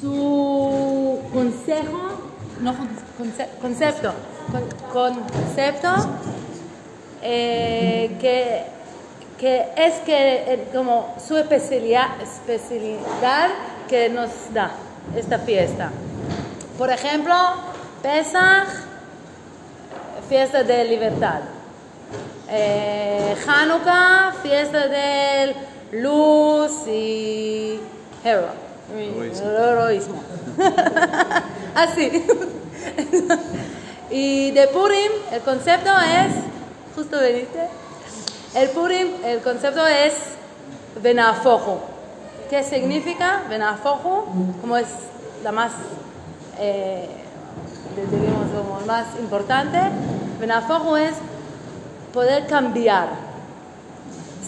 su 0.00 1.20
consejo, 1.32 2.00
no 2.60 2.74
conce- 3.18 3.48
concepto, 3.60 4.12
con- 4.92 5.20
concepto 5.22 5.88
eh, 7.22 8.16
que, 8.20 8.64
que 9.38 9.66
es 9.76 9.94
que 10.04 10.52
eh, 10.54 10.68
como 10.72 11.14
su 11.26 11.36
especialidad, 11.36 12.20
especialidad 12.22 13.50
que 13.88 14.08
nos 14.08 14.30
da 14.52 14.70
esta 15.16 15.38
fiesta. 15.38 15.90
Por 16.78 16.90
ejemplo, 16.90 17.34
Pesach, 18.02 18.68
fiesta 20.28 20.62
de 20.62 20.84
libertad. 20.84 21.40
Eh, 22.48 23.34
Hanukkah, 23.46 24.34
fiesta 24.42 24.86
de 24.86 25.54
luz 25.92 26.86
y 26.86 27.80
hero, 28.24 28.46
Heroísmo. 28.92 29.50
heroísmo. 29.50 30.22
Así. 31.74 32.24
y 34.10 34.50
de 34.52 34.68
Purim, 34.68 35.12
el 35.32 35.40
concepto 35.42 35.90
es, 35.90 36.32
justo 36.94 37.18
veniste, 37.18 37.68
el 38.54 38.70
Purim, 38.70 39.08
el 39.24 39.40
concepto 39.40 39.86
es 39.86 40.14
Benafojo. 41.02 41.80
¿Qué 42.48 42.62
significa 42.62 43.42
Benafojo? 43.48 44.26
Como 44.60 44.76
es 44.76 44.86
la 45.42 45.52
más, 45.52 45.72
eh, 46.58 47.08
digamos, 47.96 48.48
como 48.56 48.80
más 48.86 49.06
importante, 49.18 49.78
Benafojo 50.40 50.96
es 50.96 51.14
poder 52.12 52.46
cambiar. 52.46 53.08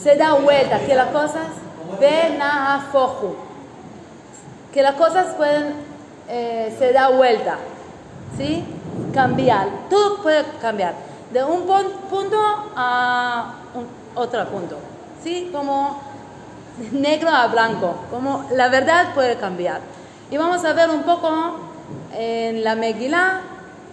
Se 0.00 0.16
da 0.16 0.34
vuelta, 0.34 0.78
que 0.80 0.94
las 0.94 1.08
cosas 1.08 1.48
Benafojo. 1.98 3.47
Que 4.72 4.82
las 4.82 4.94
cosas 4.94 5.34
pueden, 5.34 5.74
eh, 6.28 6.74
se 6.78 6.92
da 6.92 7.08
vuelta. 7.08 7.56
¿Sí? 8.36 8.64
Cambiar. 9.14 9.68
Todo 9.90 10.22
puede 10.22 10.44
cambiar. 10.60 10.94
De 11.32 11.42
un 11.44 11.66
pun- 11.66 11.92
punto 12.10 12.36
a 12.76 13.54
otro 14.14 14.44
punto. 14.48 14.76
¿Sí? 15.22 15.50
Como 15.52 16.00
negro 16.92 17.30
a 17.30 17.46
blanco. 17.48 17.94
Como 18.10 18.44
la 18.52 18.68
verdad 18.68 19.14
puede 19.14 19.36
cambiar. 19.36 19.80
Y 20.30 20.36
vamos 20.36 20.64
a 20.64 20.72
ver 20.74 20.90
un 20.90 21.02
poco 21.02 21.30
en 22.14 22.62
la 22.62 22.74
Megilá 22.74 23.40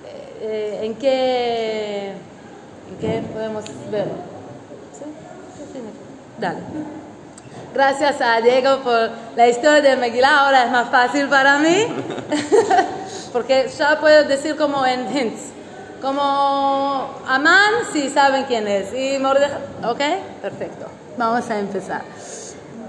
eh, 0.06 0.38
eh, 0.42 0.80
en 0.84 0.96
qué, 0.96 2.10
en 2.92 2.98
qué 3.00 3.24
podemos 3.34 3.64
ver. 3.90 4.08
¿Sí? 4.94 5.06
Dale. 6.40 6.60
Gracias 7.74 8.22
a 8.22 8.40
Diego 8.42 8.80
por 8.84 9.10
la 9.36 9.48
historia 9.50 9.82
de 9.82 9.98
Megilá, 9.98 10.46
ahora 10.46 10.64
es 10.66 10.72
más 10.72 10.90
fácil 10.90 11.28
para 11.28 11.58
mí, 11.60 11.88
porque 13.34 13.68
ya 13.78 14.00
puedo 14.00 14.24
decir 14.24 14.56
como 14.56 14.86
en 14.86 15.06
hints, 15.16 15.42
como 16.02 17.10
Amán, 17.28 17.74
si 17.92 18.10
saben 18.10 18.46
quién 18.46 18.66
es, 18.68 18.94
y 18.94 19.20
Mordejai, 19.20 19.60
¿ok? 19.84 20.00
Perfecto, 20.42 20.86
vamos 21.18 21.50
a 21.50 21.60
empezar. 21.60 22.02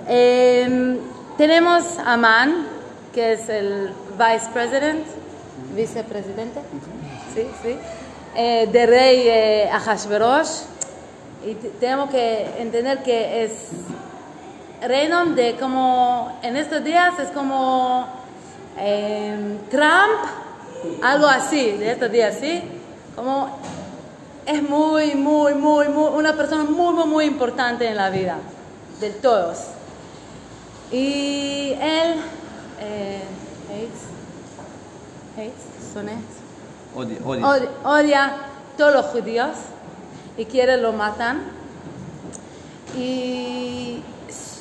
Eh, 0.09 0.99
tenemos 1.37 1.99
a 1.99 2.13
Amán, 2.13 2.69
que 3.13 3.33
es 3.33 3.49
el 3.49 3.91
vice 4.17 4.49
president, 4.53 5.05
vicepresidente, 5.75 6.61
sí, 7.35 7.47
sí, 7.63 7.77
eh, 8.37 8.69
de 8.71 8.87
rey 8.87 9.23
eh, 9.27 9.71
Ahashverosh, 9.73 10.61
y 11.45 11.55
te- 11.55 11.69
tenemos 11.81 12.11
que 12.11 12.47
entender 12.59 13.03
que 13.03 13.45
es 13.45 13.53
reino 14.83 15.27
de 15.27 15.57
como 15.57 16.39
en 16.43 16.57
estos 16.57 16.83
días 16.85 17.19
es 17.19 17.29
como 17.31 18.07
eh, 18.79 19.59
Trump, 19.71 21.01
algo 21.03 21.27
así, 21.27 21.73
de 21.73 21.93
estos 21.93 22.11
días, 22.11 22.37
¿sí? 22.41 22.63
Como 23.15 23.49
es 24.45 24.63
muy, 24.63 25.15
muy, 25.15 25.55
muy, 25.55 25.89
muy, 25.89 26.09
una 26.15 26.35
persona 26.35 26.65
muy, 26.65 26.93
muy, 26.95 27.07
muy 27.07 27.25
importante 27.25 27.89
en 27.89 27.97
la 27.97 28.11
vida 28.11 28.37
de 29.01 29.11
todos. 29.11 29.59
Y 30.93 31.73
él, 31.81 32.21
eh, 32.81 33.23
hates, 33.69 34.03
hates, 35.37 35.93
son 35.93 36.07
Odia, 36.95 37.19
odia. 37.25 37.47
Od- 37.47 37.69
odia 37.85 38.37
todos 38.79 38.93
los 38.93 39.07
judíos 39.07 39.51
y 40.39 40.45
quiere 40.45 40.77
lo 40.77 40.93
matan. 40.93 41.43
Y 42.97 44.03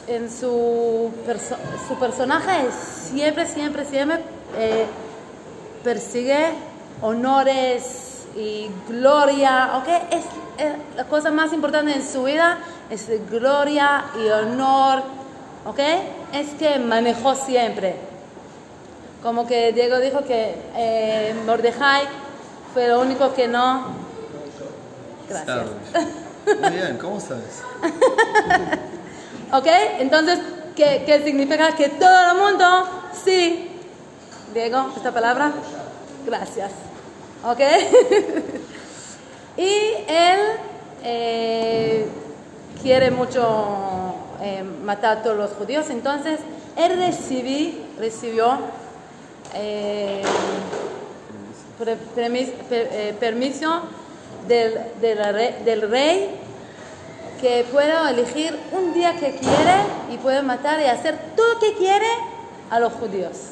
en 0.07 0.29
su, 0.29 1.11
perso- 1.27 1.57
su 1.87 1.95
personaje 1.95 2.67
siempre, 3.09 3.47
siempre, 3.47 3.85
siempre 3.85 4.19
eh, 4.57 4.85
persigue 5.83 6.49
honores 7.01 8.25
y 8.35 8.69
gloria, 8.89 9.71
¿ok? 9.77 9.87
Es, 10.11 10.25
es 10.63 10.73
la 10.95 11.05
cosa 11.05 11.31
más 11.31 11.53
importante 11.53 11.93
en 11.93 12.05
su 12.07 12.23
vida 12.23 12.57
es 12.89 13.07
gloria 13.31 14.05
y 14.23 14.27
honor, 14.29 15.01
¿ok? 15.65 15.79
Es 16.33 16.49
que 16.59 16.77
manejó 16.79 17.33
siempre. 17.35 17.95
Como 19.23 19.47
que 19.47 19.73
Diego 19.73 19.99
dijo 19.99 20.23
que 20.23 20.55
eh, 20.75 21.35
Mordejai 21.45 22.03
fue 22.73 22.87
lo 22.89 22.99
único 23.01 23.33
que 23.33 23.47
no. 23.47 23.87
Gracias. 25.27 25.65
Muy 26.61 26.69
bien, 26.69 26.97
¿cómo 26.99 27.19
sabes? 27.19 27.63
¿Ok? 29.51 29.67
Entonces, 29.99 30.39
¿qué, 30.75 31.03
qué 31.05 31.23
significa? 31.23 31.75
Que 31.75 31.89
todo 31.89 32.31
el 32.31 32.37
mundo, 32.37 32.89
sí. 33.23 33.69
Diego, 34.53 34.91
esta 34.95 35.11
palabra. 35.11 35.51
Gracias. 36.25 36.71
¿Ok? 37.43 37.59
y 39.57 39.71
él 40.07 40.39
eh, 41.03 42.07
quiere 42.81 43.11
mucho 43.11 44.15
eh, 44.41 44.63
matar 44.63 45.19
a 45.19 45.23
todos 45.23 45.37
los 45.37 45.51
judíos, 45.51 45.89
entonces 45.89 46.39
él 46.75 46.97
recibí, 46.97 47.81
recibió 47.99 48.57
eh, 49.53 50.21
eh, 51.85 53.15
permiso 53.19 53.81
del, 54.47 54.79
del 55.01 55.89
rey 55.89 56.44
que 57.41 57.65
pueda 57.71 58.09
elegir 58.09 58.57
un 58.71 58.93
día 58.93 59.13
que 59.13 59.35
quiere 59.35 59.75
y 60.11 60.17
puede 60.17 60.41
matar 60.41 60.79
y 60.81 60.85
hacer 60.85 61.17
todo 61.35 61.53
lo 61.53 61.59
que 61.59 61.73
quiere 61.73 62.07
a 62.69 62.79
los 62.79 62.93
judíos. 62.93 63.51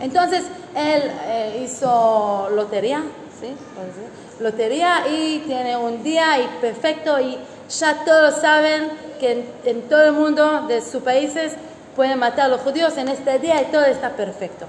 Entonces, 0.00 0.44
él 0.74 1.10
eh, 1.24 1.62
hizo 1.64 2.48
lotería, 2.54 3.02
¿sí? 3.40 3.54
Puedo 3.74 4.50
Lotería 4.50 5.08
y 5.08 5.38
tiene 5.46 5.76
un 5.78 6.02
día 6.02 6.38
y 6.38 6.46
perfecto 6.60 7.18
y 7.18 7.38
ya 7.70 8.04
todos 8.04 8.36
saben 8.36 8.90
que 9.18 9.32
en, 9.32 9.50
en 9.64 9.88
todo 9.88 10.04
el 10.04 10.12
mundo 10.12 10.66
de 10.68 10.82
sus 10.82 11.02
países 11.02 11.54
pueden 11.94 12.18
matar 12.18 12.46
a 12.46 12.48
los 12.48 12.60
judíos 12.60 12.98
en 12.98 13.08
este 13.08 13.38
día 13.38 13.62
y 13.62 13.66
todo 13.66 13.84
está 13.86 14.10
perfecto. 14.10 14.66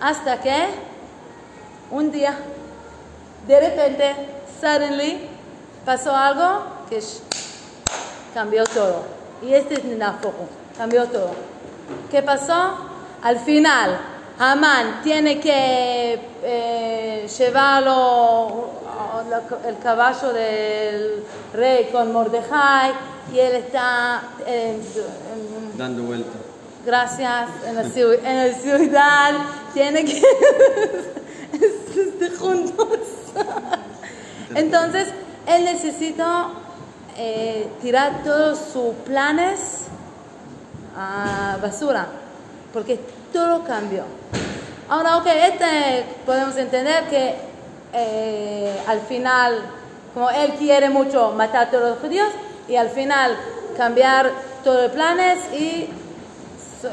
Hasta 0.00 0.40
que 0.40 0.66
un 1.90 2.12
día 2.12 2.36
de 3.46 3.60
repente, 3.60 4.14
suddenly, 4.60 5.20
pasó 5.86 6.14
algo 6.14 6.64
que 6.90 7.00
cambió 8.34 8.64
todo. 8.64 9.04
Y 9.40 9.54
este 9.54 9.74
es 9.74 9.84
Nafojo, 9.84 10.48
cambió 10.76 11.06
todo. 11.06 11.30
¿Qué 12.10 12.22
pasó? 12.22 12.76
Al 13.22 13.38
final, 13.38 13.98
Amán 14.38 15.00
tiene 15.02 15.40
que 15.40 16.20
eh, 16.42 17.26
llevarlo 17.38 18.70
el 19.66 19.78
caballo 19.78 20.32
del 20.32 21.24
rey 21.54 21.88
con 21.90 22.12
Mordejai 22.12 22.92
y 23.32 23.38
él 23.38 23.56
está 23.56 24.22
Dando 25.76 26.02
vuelta. 26.02 26.36
Gracias. 26.84 27.48
En 27.66 27.76
la, 27.76 27.82
en 27.82 28.48
la 28.48 28.54
ciudad 28.58 29.34
tiene 29.72 30.04
que 30.04 30.20
juntos. 32.38 32.98
Entonces, 34.54 35.08
él 35.46 35.64
necesita 35.64 36.48
eh, 37.16 37.68
tirar 37.82 38.22
todos 38.24 38.58
sus 38.72 38.94
planes 39.04 39.84
a 40.96 41.58
basura, 41.62 42.06
porque 42.72 42.98
todo 43.32 43.62
cambió. 43.64 44.04
Ahora, 44.88 45.18
ok, 45.18 45.26
este 45.26 46.04
podemos 46.24 46.56
entender 46.56 47.04
que 47.08 47.34
eh, 47.92 48.80
al 48.86 49.00
final, 49.00 49.60
como 50.14 50.30
él 50.30 50.52
quiere 50.58 50.90
mucho 50.90 51.32
matar 51.32 51.68
a 51.68 51.70
todos 51.70 51.90
los 51.90 51.98
judíos, 51.98 52.28
y 52.68 52.76
al 52.76 52.88
final 52.90 53.36
cambiar 53.76 54.30
todos 54.64 54.82
los 54.84 54.92
planes 54.92 55.38
y 55.52 55.88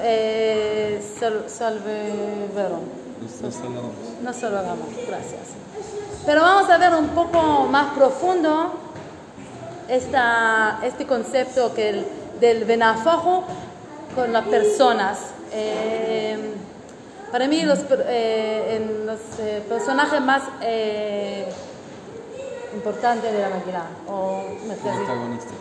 eh, 0.01 1.01
sol- 1.19 1.45
No 4.23 4.33
solo 4.33 4.59
hagamos, 4.59 4.87
gracias. 5.07 5.41
Pero 6.25 6.41
vamos 6.41 6.69
a 6.69 6.77
ver 6.77 6.93
un 6.95 7.09
poco 7.09 7.67
más 7.69 7.93
profundo 7.93 8.79
esta, 9.89 10.79
este 10.83 11.05
concepto 11.05 11.73
que 11.73 11.89
el, 11.89 12.07
del 12.39 12.65
benafojo 12.65 13.43
con 14.15 14.31
las 14.31 14.45
personas 14.47 15.19
eh, 15.51 16.53
para 17.33 17.47
mí 17.47 17.63
los, 17.63 17.79
eh, 17.89 18.75
en 18.77 19.07
los 19.07 19.19
eh, 19.39 19.63
personajes 19.67 20.21
más 20.21 20.43
eh, 20.61 21.51
importantes 22.75 23.33
de 23.33 23.41
la 23.41 23.49
Megilá, 23.49 23.85
o 24.07 24.43
Protagonistas. 24.83 25.51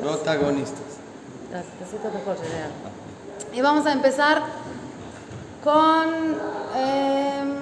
Protagonistas. 0.00 0.80
Y 3.52 3.60
vamos 3.60 3.84
a 3.84 3.92
empezar 3.92 4.44
con 5.62 6.38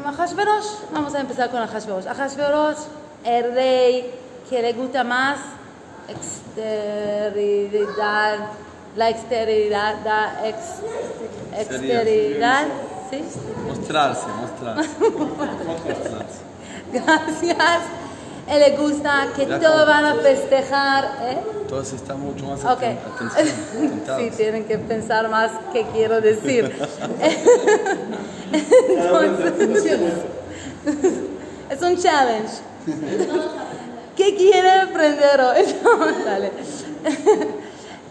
Ahashverosh. 0.06 0.66
Vamos 0.92 1.14
a 1.14 1.20
empezar 1.20 1.50
con 1.50 1.60
Ahashverosh. 1.60 2.06
Ahashverosh, 2.06 2.78
el 3.24 3.54
rey 3.54 4.10
que 4.48 4.62
le 4.62 4.72
gusta 4.72 5.04
más 5.04 5.36
exterioridad, 6.08 8.38
la 8.96 9.10
exterioridad, 9.10 9.96
la 10.04 10.48
ex, 10.48 10.56
exterioridad, 11.56 12.66
¿sí? 13.10 13.22
Mostrarse, 13.66 14.26
mostrarse. 14.40 14.90
mostrarse. 15.66 16.40
Gracias. 16.92 18.01
Él 18.48 18.60
le 18.60 18.76
gusta 18.76 19.28
que 19.36 19.46
todos 19.46 19.86
van 19.86 20.04
a 20.04 20.14
festejar, 20.16 21.04
¿eh? 21.22 21.38
Todos 21.68 21.92
están 21.92 22.20
mucho 22.20 22.44
más 22.46 22.60
Ok. 22.64 22.82
aten- 22.82 22.98
atención, 23.14 23.48
atentados. 23.86 24.22
Sí, 24.22 24.30
tienen 24.36 24.64
que 24.64 24.78
pensar 24.78 25.28
más 25.28 25.52
qué 25.72 25.86
quiero 25.92 26.20
decir. 26.20 26.64
Entonces, 28.52 29.52
es 31.70 31.82
un 31.82 31.96
challenge. 31.96 32.52
¿Qué 34.16 34.34
quiere 34.36 34.70
aprender 34.70 35.40
hoy? 35.40 35.64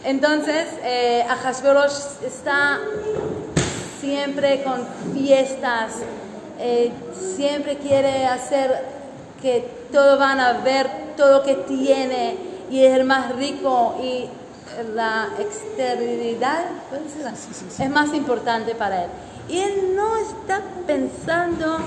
Entonces, 0.03 0.65
eh, 0.83 1.23
Ahashverosh 1.29 1.91
está 2.25 2.79
siempre 3.99 4.63
con 4.63 4.83
fiestas, 5.13 5.93
eh, 6.59 6.91
siempre 7.35 7.77
quiere 7.77 8.25
hacer 8.25 8.83
que 9.41 9.67
todos 9.91 10.19
van 10.19 10.39
a 10.39 10.53
ver 10.53 10.87
todo 11.17 11.39
lo 11.39 11.43
que 11.43 11.55
tiene 11.55 12.37
y 12.69 12.83
es 12.85 12.95
el 12.95 13.03
más 13.03 13.35
rico 13.35 13.95
y 14.01 14.27
la 14.93 15.29
exterioridad 15.39 16.63
¿puede 16.89 17.09
ser? 17.09 17.85
es 17.85 17.89
más 17.89 18.13
importante 18.13 18.75
para 18.75 19.05
él. 19.05 19.09
Y 19.49 19.59
él 19.59 19.95
no 19.95 20.15
está 20.17 20.61
pensando 20.87 21.79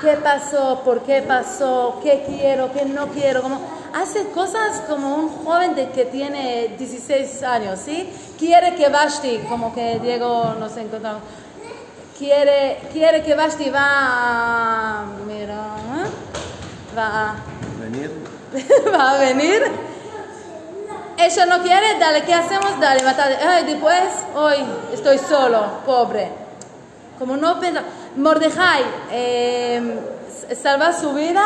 qué 0.00 0.16
pasó, 0.16 0.82
por 0.84 1.02
qué 1.02 1.22
pasó, 1.22 2.00
qué 2.02 2.24
quiero, 2.26 2.72
qué 2.72 2.84
no 2.84 3.08
quiero, 3.08 3.42
como 3.42 3.60
hace 3.94 4.28
cosas 4.30 4.82
como 4.88 5.14
un 5.14 5.28
joven 5.28 5.74
de 5.74 5.90
que 5.90 6.06
tiene 6.06 6.74
16 6.78 7.42
años, 7.42 7.78
¿sí? 7.84 8.08
Quiere 8.38 8.74
que 8.74 8.88
Vashti, 8.88 9.38
como 9.48 9.74
que 9.74 9.98
Diego 10.00 10.54
nos 10.58 10.76
encontramos, 10.76 11.22
quiere, 12.18 12.78
quiere 12.92 13.22
que 13.22 13.34
Vashti 13.34 13.70
va 13.70 15.02
a, 15.02 15.06
mira. 15.26 15.87
Va 16.96 17.30
a, 17.30 17.34
Venir. 17.80 18.10
va 18.94 19.10
a 19.12 19.18
venir. 19.18 19.62
Ella 21.16 21.46
no 21.46 21.62
quiere, 21.62 21.98
dale, 21.98 22.22
¿qué 22.22 22.34
hacemos? 22.34 22.78
Dale, 22.78 23.02
matar. 23.02 23.36
Ay, 23.42 23.64
después, 23.64 24.04
hoy 24.34 24.56
estoy 24.92 25.18
solo, 25.18 25.80
pobre. 25.84 26.30
Como 27.18 27.36
no 27.36 27.58
pensa. 27.58 27.82
Mordejai 28.16 28.84
eh, 29.10 29.98
salva 30.60 30.92
su 30.92 31.12
vida 31.12 31.42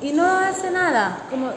y 0.00 0.12
no 0.12 0.24
hace 0.24 0.70
nada. 0.70 1.18
Como 1.30 1.48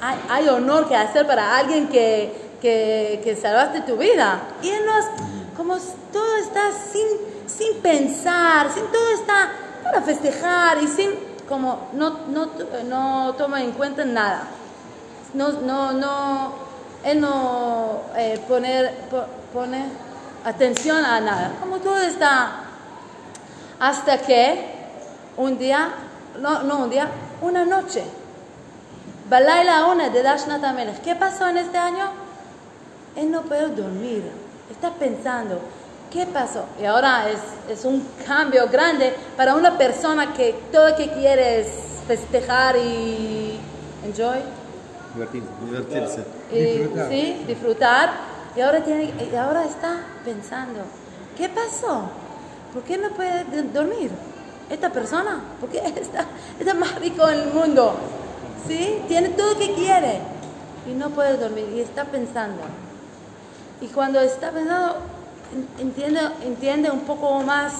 hay, 0.00 0.18
hay 0.28 0.48
honor 0.48 0.88
que 0.88 0.96
hacer 0.96 1.26
para 1.26 1.56
alguien 1.56 1.88
que, 1.88 2.56
que, 2.60 3.20
que 3.24 3.36
salvaste 3.36 3.80
tu 3.82 3.96
vida. 3.96 4.40
Y 4.62 4.68
él 4.68 4.84
nos, 4.86 5.04
como 5.56 5.76
todo 6.12 6.36
está 6.36 6.70
sin, 6.72 7.06
sin 7.46 7.80
pensar, 7.82 8.72
sin 8.72 8.86
todo 8.86 9.08
está 9.14 9.50
para 9.82 10.00
festejar 10.02 10.82
y 10.82 10.86
sin, 10.86 11.10
como 11.52 11.88
no, 11.92 13.34
toma 13.34 13.60
en 13.62 13.72
cuenta 13.72 14.06
nada. 14.06 14.44
No, 15.34 15.52
no, 15.52 15.92
no, 15.92 16.52
él 17.04 17.20
no 17.20 18.00
eh, 18.16 18.42
poner, 18.48 18.94
po- 19.10 19.26
pone 19.52 19.84
atención 20.46 21.04
a 21.04 21.20
nada. 21.20 21.52
Como 21.60 21.76
todo 21.76 21.98
está 21.98 22.52
hasta 23.78 24.16
que 24.16 24.64
un 25.36 25.58
día, 25.58 25.90
no, 26.40 26.62
no 26.62 26.78
un 26.84 26.88
día, 26.90 27.08
una 27.42 27.66
noche, 27.66 28.02
Balaila 29.28 29.86
una 29.88 30.08
de 30.08 30.22
Dashnat 30.22 30.64
Amelech. 30.64 31.02
¿Qué 31.02 31.14
pasó 31.16 31.48
en 31.48 31.58
este 31.58 31.76
año? 31.76 32.06
Él 33.14 33.30
no 33.30 33.42
puede 33.42 33.68
dormir, 33.68 34.24
está 34.70 34.88
pensando, 34.90 35.60
¿qué 36.12 36.26
pasó? 36.26 36.64
Y 36.80 36.84
ahora 36.84 37.30
es, 37.30 37.40
es 37.70 37.84
un 37.84 38.06
cambio 38.26 38.66
grande 38.68 39.14
para 39.36 39.54
una 39.54 39.78
persona 39.78 40.32
que 40.34 40.54
todo 40.70 40.90
lo 40.90 40.96
que 40.96 41.10
quiere 41.10 41.60
es 41.60 41.68
festejar 42.06 42.76
y 42.76 43.58
enjoy, 44.04 44.38
Divertirse. 45.14 46.24
y, 46.50 46.54
Disfrutar. 46.60 47.08
sí, 47.08 47.44
disfrutar. 47.46 48.10
Y 48.56 48.60
ahora, 48.60 48.82
tiene, 48.84 49.04
y 49.30 49.34
ahora 49.36 49.64
está 49.64 50.00
pensando, 50.24 50.80
¿qué 51.36 51.48
pasó? 51.48 52.02
¿Por 52.72 52.82
qué 52.82 52.98
no 52.98 53.08
puede 53.10 53.44
dormir? 53.72 54.10
Esta 54.70 54.90
persona, 54.90 55.40
¿por 55.60 55.68
qué 55.70 55.78
está, 55.96 56.26
está 56.58 56.74
más 56.74 56.94
rico 56.96 57.28
en 57.28 57.40
el 57.40 57.52
mundo? 57.52 57.94
¿Sí? 58.66 59.02
Tiene 59.08 59.30
todo 59.30 59.52
lo 59.52 59.58
que 59.58 59.74
quiere 59.74 60.20
y 60.90 60.94
no 60.94 61.10
puede 61.10 61.36
dormir 61.36 61.68
y 61.74 61.80
está 61.80 62.04
pensando. 62.04 62.60
Y 63.80 63.86
cuando 63.88 64.20
está 64.20 64.50
pensando, 64.50 64.96
en- 64.96 65.21
entiende, 65.78 66.20
entiende 66.44 66.90
un 66.90 67.00
poco 67.00 67.42
más 67.42 67.72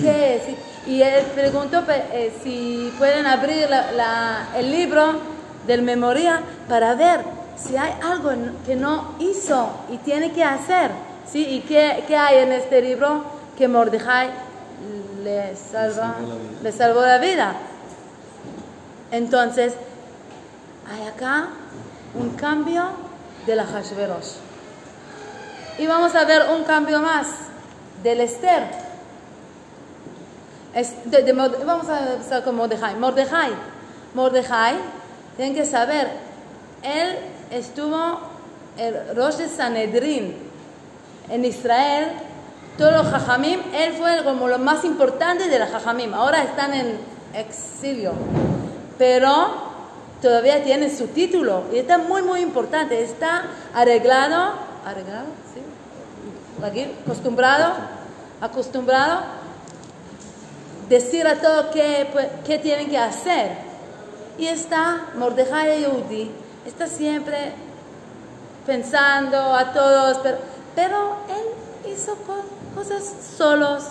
qué 0.00 0.36
es. 0.36 0.42
Y 0.86 1.00
él 1.02 1.24
preguntó 1.34 1.82
eh, 1.88 2.32
si 2.42 2.92
pueden 2.98 3.26
abrir 3.26 3.68
la- 3.70 3.90
la- 3.92 4.48
el 4.56 4.70
libro 4.70 5.14
del 5.66 5.82
memoria 5.82 6.40
para 6.68 6.94
ver 6.94 7.20
si 7.56 7.76
hay 7.76 7.92
algo 8.02 8.30
que 8.66 8.76
no 8.76 9.14
hizo 9.18 9.68
y 9.90 9.96
tiene 9.98 10.32
que 10.32 10.44
hacer. 10.44 10.90
¿sí? 11.30 11.46
¿Y 11.46 11.60
qué, 11.60 12.04
qué 12.06 12.16
hay 12.16 12.38
en 12.38 12.52
este 12.52 12.82
libro 12.82 13.24
que 13.56 13.66
Mordejai 13.68 14.30
le, 15.22 15.56
salva, 15.56 16.16
salvó 16.16 16.26
la 16.28 16.34
vida. 16.34 16.60
le 16.62 16.72
salvó 16.72 17.00
la 17.02 17.18
vida? 17.18 17.54
Entonces, 19.10 19.74
hay 20.90 21.06
acá 21.08 21.48
un 22.14 22.30
cambio 22.30 22.84
de 23.46 23.56
la 23.56 23.64
Hashverosh. 23.64 24.34
Y 25.78 25.86
vamos 25.86 26.14
a 26.14 26.24
ver 26.24 26.42
un 26.56 26.64
cambio 26.64 27.00
más 27.00 27.26
del 28.02 28.20
Esther. 28.20 28.62
Es 30.74 30.92
de- 31.10 31.22
de 31.22 31.32
vamos 31.32 31.88
a 31.88 32.12
empezar 32.14 32.42
con 32.44 32.56
Mordejai. 32.56 32.94
Mordejai. 32.96 33.50
Mordejai, 34.14 34.76
tienen 35.36 35.54
que 35.54 35.66
saber, 35.66 36.08
él 36.82 37.16
estuvo 37.50 38.20
el 38.78 39.16
Rosh 39.16 39.36
de 39.36 39.48
Sanedrin 39.48 40.36
en 41.28 41.44
Israel. 41.44 42.12
Todos 42.78 42.92
los 42.92 43.06
Jajamim, 43.08 43.60
él 43.72 43.92
fue 43.94 44.22
como 44.24 44.46
lo 44.48 44.58
más 44.58 44.84
importante 44.84 45.48
de 45.48 45.58
los 45.58 45.68
Jajamim. 45.70 46.14
Ahora 46.14 46.42
están 46.42 46.74
en 46.74 46.98
exilio. 47.34 48.12
Pero 48.98 49.48
todavía 50.22 50.62
tiene 50.62 50.90
su 50.94 51.08
título 51.08 51.64
y 51.72 51.78
está 51.78 51.98
muy, 51.98 52.22
muy 52.22 52.40
importante. 52.40 53.02
Está 53.02 53.44
arreglado, 53.74 54.52
arreglado, 54.84 55.26
sí, 55.54 55.60
aquí, 56.64 56.86
acostumbrado, 57.04 57.72
acostumbrado, 58.40 59.22
decir 60.88 61.26
a 61.26 61.36
todos 61.40 61.66
qué, 61.72 62.08
pues, 62.12 62.26
qué 62.46 62.58
tienen 62.58 62.88
que 62.90 62.98
hacer. 62.98 63.52
Y 64.38 64.46
está 64.46 65.06
Mordejai 65.16 65.80
Yehudi, 65.80 66.30
está 66.66 66.86
siempre 66.86 67.52
pensando 68.66 69.36
a 69.54 69.72
todos, 69.72 70.18
pero, 70.22 70.38
pero 70.74 71.16
él 71.28 71.92
hizo 71.92 72.14
co- 72.26 72.44
cosas 72.74 73.04
solos. 73.36 73.84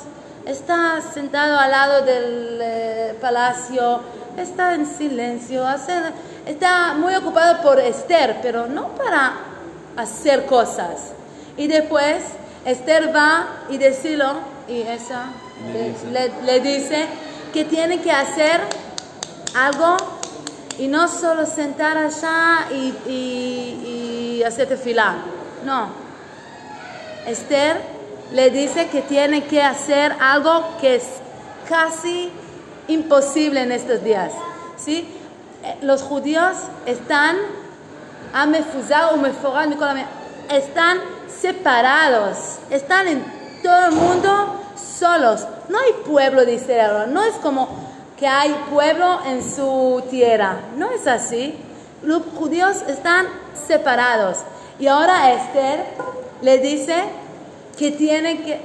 Está 0.45 0.99
sentado 1.13 1.57
al 1.57 1.71
lado 1.71 2.01
del 2.05 2.59
eh, 2.61 3.17
palacio, 3.21 4.01
está 4.37 4.73
en 4.75 4.85
silencio, 4.85 5.65
hace- 5.65 6.11
está 6.45 6.93
muy 6.95 7.15
ocupado 7.15 7.61
por 7.61 7.79
Esther, 7.79 8.39
pero 8.41 8.67
no 8.67 8.89
para 8.89 9.33
hacer 9.97 10.45
cosas. 10.45 11.11
Y 11.57 11.67
después 11.67 12.17
Esther 12.65 13.13
va 13.15 13.47
y 13.69 13.77
decirlo, 13.77 14.33
y 14.67 14.81
esa 14.81 15.25
Le 15.71 15.89
dice. 15.89 16.07
le- 16.11 16.41
le 16.43 16.59
dice 16.59 17.05
que 17.53 17.65
tiene 17.65 17.99
que 18.01 18.11
hacer 18.11 18.61
algo 19.55 19.97
y 20.79 20.87
no 20.87 21.07
solo 21.07 21.45
sentar 21.45 21.97
allá 21.97 22.67
y, 22.71 22.93
y, 23.07 24.37
y 24.39 24.43
hacer 24.43 24.67
tefilá. 24.67 25.15
No. 25.65 25.89
Esther 27.27 27.79
le 28.33 28.49
dice 28.49 28.87
que 28.87 29.01
tiene 29.01 29.43
que 29.43 29.61
hacer 29.61 30.15
algo 30.19 30.77
que 30.81 30.95
es 30.95 31.03
casi 31.69 32.31
imposible 32.87 33.61
en 33.61 33.71
estos 33.71 34.03
días. 34.03 34.31
¿sí? 34.77 35.07
Eh, 35.63 35.77
Los 35.81 36.01
judíos 36.01 36.57
están, 36.85 37.37
o 38.33 40.53
están 40.53 40.99
separados, 41.27 42.57
están 42.69 43.07
en 43.07 43.23
todo 43.61 43.85
el 43.85 43.91
mundo 43.91 44.59
solos. 44.75 45.45
No 45.69 45.79
hay 45.79 45.93
pueblo 46.05 46.45
de 46.45 46.55
Israel, 46.55 47.13
no 47.13 47.23
es 47.23 47.35
como 47.35 47.67
que 48.17 48.27
hay 48.27 48.53
pueblo 48.71 49.19
en 49.25 49.43
su 49.43 50.03
tierra, 50.09 50.57
no 50.77 50.91
es 50.91 51.07
así. 51.07 51.55
Los 52.01 52.23
judíos 52.37 52.77
están 52.87 53.27
separados. 53.67 54.39
Y 54.79 54.87
ahora 54.87 55.33
Esther 55.33 55.85
le 56.41 56.57
dice 56.57 57.03
que 57.77 57.91
tiene 57.91 58.43
que, 58.43 58.59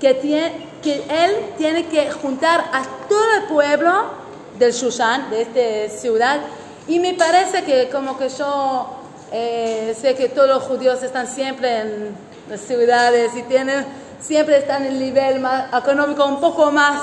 que, 0.00 0.14
tiene, 0.14 0.68
que 0.82 1.04
él 1.08 1.52
tiene 1.58 1.86
que 1.86 2.10
juntar 2.10 2.64
a 2.72 2.82
todo 3.08 3.34
el 3.38 3.44
pueblo 3.44 4.24
del 4.58 4.72
Shushan, 4.72 5.30
de 5.30 5.42
esta 5.42 5.98
ciudad, 5.98 6.40
y 6.86 6.98
me 6.98 7.14
parece 7.14 7.64
que 7.64 7.88
como 7.88 8.18
que 8.18 8.28
yo 8.28 8.86
eh, 9.32 9.96
sé 10.00 10.14
que 10.14 10.28
todos 10.28 10.48
los 10.48 10.62
judíos 10.64 11.02
están 11.02 11.26
siempre 11.26 11.80
en 11.80 12.16
las 12.48 12.60
ciudades 12.60 13.32
y 13.36 13.42
tienen, 13.42 13.84
siempre 14.20 14.58
están 14.58 14.84
en 14.84 14.92
el 14.92 15.00
nivel 15.00 15.40
más 15.40 15.72
económico 15.74 16.24
un 16.26 16.40
poco 16.40 16.70
más 16.70 17.00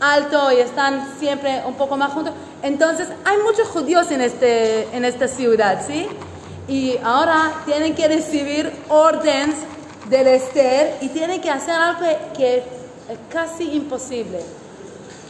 alto 0.00 0.50
y 0.50 0.56
están 0.56 1.14
siempre 1.18 1.62
un 1.66 1.74
poco 1.74 1.96
más 1.96 2.12
juntos. 2.12 2.34
Entonces, 2.62 3.08
hay 3.24 3.38
muchos 3.38 3.68
judíos 3.68 4.10
en, 4.10 4.20
este, 4.20 4.88
en 4.96 5.04
esta 5.04 5.28
ciudad, 5.28 5.84
¿sí? 5.86 6.08
Y 6.68 6.96
ahora 7.04 7.52
tienen 7.64 7.94
que 7.94 8.08
recibir 8.08 8.72
órdenes 8.88 9.56
del 10.08 10.26
Esther 10.26 10.96
y 11.00 11.08
tienen 11.08 11.40
que 11.40 11.50
hacer 11.50 11.74
algo 11.74 12.06
que, 12.36 12.58
es 13.08 13.18
casi 13.30 13.72
imposible. 13.72 14.40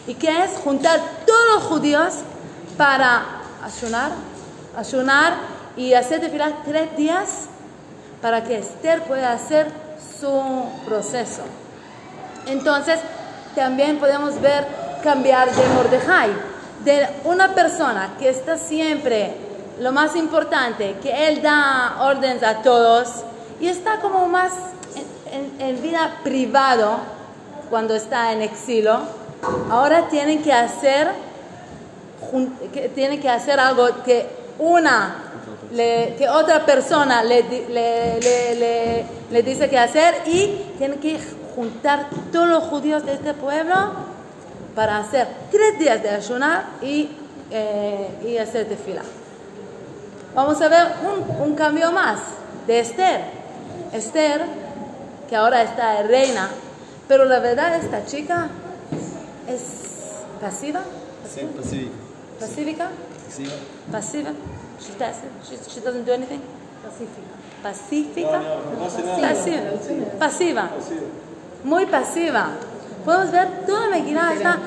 ¿Y 0.06 0.14
que 0.14 0.28
es? 0.28 0.50
Juntar 0.62 1.00
todos 1.26 1.54
los 1.54 1.62
judíos 1.64 2.14
para 2.76 3.41
ayunar, 3.62 4.10
ayunar 4.76 5.34
y 5.76 5.94
hacer 5.94 6.20
desfilar 6.20 6.52
tres 6.64 6.96
días 6.96 7.46
para 8.20 8.44
que 8.44 8.58
Esther 8.58 9.02
pueda 9.02 9.32
hacer 9.32 9.68
su 10.20 10.64
proceso. 10.86 11.42
Entonces, 12.46 12.98
también 13.54 13.98
podemos 13.98 14.40
ver 14.40 14.66
cambiar 15.02 15.50
de 15.54 15.66
Mordejai, 15.74 16.30
de 16.84 17.08
una 17.24 17.54
persona 17.54 18.10
que 18.18 18.28
está 18.28 18.56
siempre, 18.56 19.34
lo 19.80 19.92
más 19.92 20.16
importante, 20.16 20.96
que 21.02 21.28
él 21.28 21.42
da 21.42 21.96
órdenes 22.00 22.42
a 22.42 22.62
todos 22.62 23.08
y 23.60 23.68
está 23.68 24.00
como 24.00 24.26
más 24.26 24.52
en, 25.30 25.60
en- 25.60 25.82
vida 25.82 26.18
privado 26.22 26.98
cuando 27.70 27.94
está 27.94 28.32
en 28.32 28.42
exilio, 28.42 29.00
ahora 29.70 30.08
tienen 30.08 30.42
que 30.42 30.52
hacer, 30.52 31.10
que 32.72 32.88
tienen 32.90 33.20
que 33.20 33.28
hacer 33.28 33.58
algo 33.60 33.88
que 34.04 34.26
una, 34.58 35.16
le- 35.72 36.14
que 36.16 36.28
otra 36.28 36.64
persona 36.66 37.22
le, 37.22 37.42
le, 37.68 39.04
le- 39.30 39.42
dice 39.42 39.68
que 39.68 39.78
hacer 39.78 40.14
y 40.26 40.72
tienen 40.78 40.98
que 41.00 41.18
juntar 41.56 42.08
todos 42.32 42.48
los 42.48 42.64
judíos 42.64 43.04
de 43.04 43.14
este 43.14 43.34
pueblo 43.34 43.74
para 44.74 44.98
hacer 44.98 45.26
tres 45.50 45.78
días 45.78 46.02
de 46.02 46.10
ayunar 46.10 46.64
y, 46.82 47.10
eh, 47.50 48.08
y 48.26 48.38
hacer 48.38 48.66
tefila. 48.68 49.02
Vamos 50.34 50.60
a 50.62 50.68
ver 50.68 50.86
un, 51.04 51.48
un 51.48 51.54
cambio 51.54 51.92
más 51.92 52.18
de 52.66 52.80
Esther. 52.80 53.20
Esther, 53.92 54.42
que 55.28 55.36
ahora 55.36 55.62
está 55.62 56.02
reina, 56.02 56.48
pero 57.08 57.24
la 57.26 57.38
verdad 57.40 57.76
esta 57.76 58.06
chica 58.06 58.48
es 59.46 59.60
pasiva, 60.40 60.80
Sí, 61.34 61.40
pacífico. 61.56 61.90
Pacífica, 62.46 62.88
Sí. 63.34 63.46
pasiva. 63.90 64.30
She, 64.80 64.92
doesn't, 64.98 65.30
she, 65.48 65.56
she 65.70 65.80
doesn't 65.80 66.04
do 66.04 66.12
anything. 66.12 66.40
Pacífica. 67.62 68.40
Pasiva. 69.20 69.60
Pasiva. 70.18 70.68
Muy 71.64 71.86
pasiva. 71.86 72.48
Podemos 73.04 73.30
ver 73.30 73.48
toda 73.66 73.86
la 73.88 73.96
Megillah 73.96 74.32
está 74.34 74.58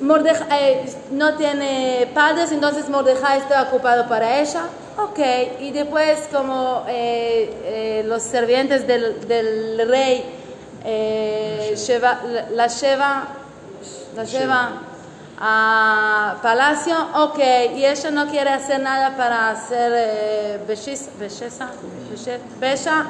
Mordej- 0.00 0.46
eh, 0.52 0.84
no 1.10 1.34
tiene 1.36 2.08
padres, 2.14 2.52
entonces 2.52 2.88
Mordejai 2.88 3.38
está 3.38 3.62
ocupado 3.62 4.06
para 4.08 4.38
ella. 4.40 4.62
Ok, 4.96 5.18
y 5.60 5.70
después 5.72 6.28
como 6.32 6.84
eh, 6.88 7.50
eh, 7.64 8.02
los 8.06 8.22
sirvientes 8.22 8.86
del, 8.86 9.26
del 9.26 9.88
rey 9.88 10.24
eh, 10.84 11.74
lleva- 11.86 12.20
la- 12.24 12.50
la 12.50 12.66
lleva, 12.68 13.28
la 14.14 14.24
lleva 14.24 14.82
a 15.40 16.36
palacio, 16.42 16.96
ok, 17.14 17.38
y 17.76 17.84
ella 17.84 18.10
no 18.10 18.26
quiere 18.26 18.50
hacer 18.50 18.80
nada 18.80 19.16
para 19.16 19.50
hacer 19.50 19.92
eh, 19.94 20.60
belleza, 20.66 21.10
belleza, 21.18 21.70
belle- 22.10 22.40
bella, 22.58 23.06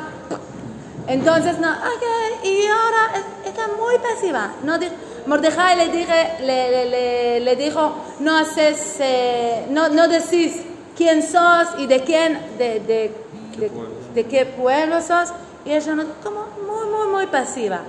entonces, 1.06 1.58
no, 1.58 1.70
ok, 1.70 2.44
y 2.44 2.66
ahora 2.66 3.12
es- 3.14 3.48
está 3.48 3.66
muy 3.68 3.96
pasiva. 3.98 4.50
No 4.62 4.78
Mordejai 5.26 5.76
le, 5.76 5.88
dije, 5.88 6.36
le, 6.40 6.70
le- 6.70 6.84
le- 6.90 7.40
le 7.40 7.56
dijo, 7.56 7.94
no 8.20 8.36
haces, 8.36 8.96
eh, 9.00 9.66
no, 9.70 9.88
no 9.88 10.06
decís 10.08 10.60
quién 10.96 11.22
sos 11.22 11.68
y 11.78 11.86
de 11.86 12.02
quién, 12.04 12.38
de, 12.58 12.80
de, 12.80 13.14
de- 13.58 13.70
de 14.14 14.26
qué 14.26 14.44
pueblo 14.46 15.00
sos. 15.02 15.30
Y 15.64 15.72
ella 15.72 15.94
no, 15.94 16.04
como 16.22 16.46
muy, 16.66 16.86
muy, 16.94 17.08
muy 17.08 17.26
pasiva. 17.26 17.80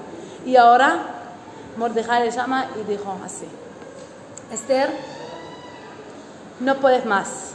Y 0.46 0.55
ahora 0.58 0.98
Mordejai 1.77 2.25
le 2.25 2.31
llama 2.31 2.67
y 2.81 2.89
dijo 2.89 3.17
así, 3.25 3.46
Esther, 4.51 4.89
no 6.60 6.75
puedes 6.75 7.06
más. 7.06 7.50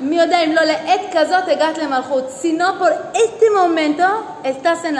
E 0.00 0.04
si 2.40 2.52
no, 2.54 2.78
por 2.78 2.92
este 3.14 3.50
momento 3.50 4.04
estás 4.42 4.84
en, 4.84 4.96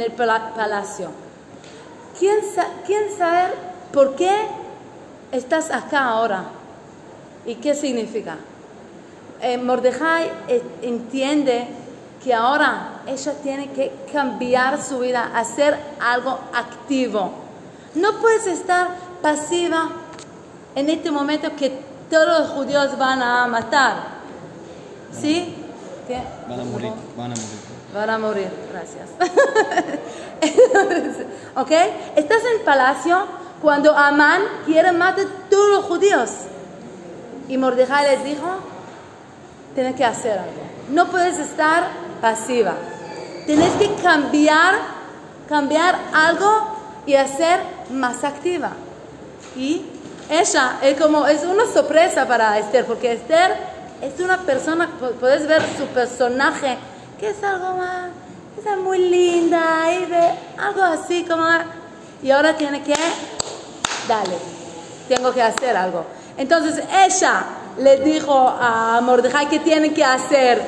el 0.00 0.12
palacio. 0.12 1.10
¿Quién, 2.18 2.38
sabe 3.18 3.52
por 3.92 4.16
qué 4.16 4.34
estás 5.30 5.70
acá 5.70 6.04
ahora? 6.04 6.44
¿Y 7.44 7.56
qué 7.56 7.74
significa? 7.74 8.36
Eh, 9.42 9.58
Mordejai 9.58 10.30
eh, 10.48 10.62
entiende 10.80 11.66
que 12.22 12.32
ahora 12.32 13.02
ella 13.06 13.34
tiene 13.42 13.70
que 13.72 13.92
cambiar 14.10 14.80
su 14.80 15.00
vida, 15.00 15.32
hacer 15.34 15.76
algo 16.00 16.38
activo. 16.54 17.30
No 17.94 18.20
puedes 18.20 18.46
estar 18.46 19.03
pasiva 19.24 19.88
en 20.74 20.90
este 20.90 21.10
momento 21.10 21.56
que 21.56 21.70
todos 22.10 22.40
los 22.40 22.50
judíos 22.50 22.98
van 22.98 23.22
a 23.22 23.46
matar. 23.46 23.94
¿Sí? 25.18 25.54
¿Qué? 26.06 26.22
Van 26.46 26.60
a 26.60 26.64
morir, 26.64 26.92
van 27.16 27.32
a 27.32 27.34
morir. 27.34 27.58
Van 27.94 28.10
a 28.10 28.18
morir, 28.18 28.50
gracias. 28.70 29.08
¿Ok? 31.56 31.70
Estás 32.16 32.44
en 32.44 32.58
el 32.58 32.64
palacio 32.66 33.24
cuando 33.62 33.96
Amán 33.96 34.42
quiere 34.66 34.92
matar 34.92 35.24
a 35.24 35.48
todos 35.48 35.70
los 35.70 35.86
judíos. 35.86 36.28
Y 37.48 37.56
Mordejai 37.56 38.16
les 38.16 38.24
dijo, 38.24 38.56
tienes 39.74 39.96
que 39.96 40.04
hacer 40.04 40.38
algo. 40.38 40.60
No 40.90 41.06
puedes 41.06 41.38
estar 41.38 41.84
pasiva. 42.20 42.74
Tienes 43.46 43.72
que 43.76 43.94
cambiar, 44.02 44.74
cambiar 45.48 45.98
algo 46.12 46.76
y 47.06 47.14
hacer 47.14 47.60
más 47.90 48.22
activa. 48.22 48.72
Y 49.56 49.82
ella 50.30 50.78
es 50.82 51.00
como, 51.00 51.26
es 51.26 51.44
una 51.44 51.64
sorpresa 51.72 52.26
para 52.26 52.58
Esther, 52.58 52.84
porque 52.86 53.12
Esther 53.12 53.54
es 54.02 54.18
una 54.20 54.38
persona, 54.38 54.88
pu- 55.00 55.12
puedes 55.12 55.46
ver 55.46 55.62
su 55.78 55.86
personaje, 55.86 56.76
que 57.18 57.28
es 57.30 57.42
algo 57.44 57.76
más, 57.76 58.10
es 58.58 58.78
muy 58.78 58.98
linda, 58.98 59.92
y 59.92 60.06
de 60.06 60.30
algo 60.58 60.82
así 60.82 61.24
como, 61.24 61.44
y 62.22 62.30
ahora 62.30 62.56
tiene 62.56 62.82
que, 62.82 62.94
dale, 64.08 64.36
tengo 65.08 65.32
que 65.32 65.42
hacer 65.42 65.76
algo. 65.76 66.04
Entonces 66.36 66.82
ella 66.92 67.44
le 67.78 67.98
dijo 67.98 68.32
a 68.60 69.00
Mordejai 69.02 69.48
que 69.48 69.58
tiene 69.60 69.92
que 69.92 70.04
hacer, 70.04 70.62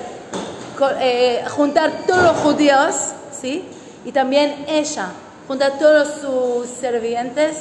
eh, 1.00 1.44
juntar 1.50 1.90
todos 2.06 2.22
los 2.22 2.36
judíos, 2.38 2.94
¿sí? 3.40 3.64
Y 4.04 4.12
también 4.12 4.66
ella, 4.68 5.08
juntar 5.48 5.78
todos 5.78 6.08
sus 6.20 6.68
servientes, 6.78 7.58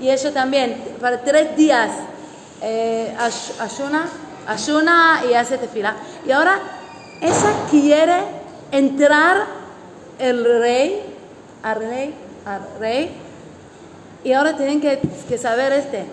y 0.00 0.10
ella 0.10 0.32
también, 0.32 0.82
para 1.00 1.22
tres 1.22 1.56
días, 1.56 1.90
eh, 2.60 3.14
ayuna, 3.60 4.08
ayuna 4.46 5.22
y 5.28 5.34
hace 5.34 5.58
tefila. 5.58 5.94
Y 6.26 6.30
ahora 6.30 6.58
ella 7.20 7.52
quiere 7.70 8.18
entrar 8.70 9.46
el 10.18 10.44
rey, 10.60 11.02
al 11.62 11.76
rey, 11.80 12.14
al 12.44 12.60
rey, 12.78 13.10
y 14.24 14.32
ahora 14.32 14.56
tienen 14.56 14.80
que, 14.80 15.00
que 15.28 15.38
saber 15.38 15.72
este. 15.72 16.04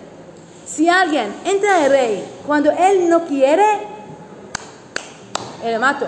Si 0.66 0.88
alguien 0.88 1.34
entra 1.44 1.84
el 1.84 1.90
rey 1.90 2.24
cuando 2.46 2.70
él 2.70 3.08
no 3.08 3.24
quiere, 3.24 3.64
le 5.64 5.78
mato. 5.78 6.06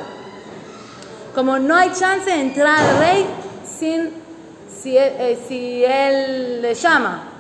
Como 1.35 1.59
no 1.59 1.75
hay 1.75 1.91
chance 1.93 2.31
de 2.31 2.41
entrar 2.41 2.79
al 2.79 2.99
rey 2.99 3.27
sin 3.79 4.11
si 4.81 4.97
eh, 4.97 5.39
si 5.49 5.85
él 5.85 6.63
le 6.63 6.75
llama. 6.75 7.34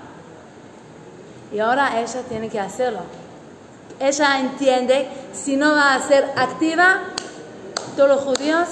Y 1.54 1.61
ahora 1.61 2.00
ella 2.00 2.20
tiene 2.28 2.49
que 2.49 2.58
hacerlo. 2.58 3.00
Ella 4.00 4.40
entiende, 4.40 5.08
si 5.32 5.56
no 5.56 5.73
va 5.73 5.94
a 5.94 6.00
ser 6.00 6.32
activa, 6.37 6.99
todos 7.96 8.08
los 8.08 8.20
judíos 8.23 8.66